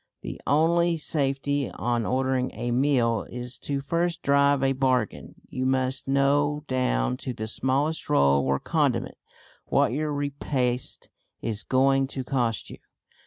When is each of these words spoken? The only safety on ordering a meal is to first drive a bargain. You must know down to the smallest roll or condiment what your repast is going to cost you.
The 0.23 0.41
only 0.47 0.97
safety 0.97 1.69
on 1.69 2.07
ordering 2.07 2.49
a 2.55 2.71
meal 2.71 3.23
is 3.29 3.59
to 3.59 3.81
first 3.81 4.23
drive 4.23 4.63
a 4.63 4.73
bargain. 4.73 5.35
You 5.47 5.67
must 5.67 6.07
know 6.07 6.63
down 6.67 7.17
to 7.17 7.33
the 7.33 7.47
smallest 7.47 8.09
roll 8.09 8.43
or 8.43 8.59
condiment 8.59 9.19
what 9.67 9.91
your 9.91 10.11
repast 10.11 11.11
is 11.43 11.61
going 11.61 12.07
to 12.17 12.23
cost 12.23 12.71
you. 12.71 12.77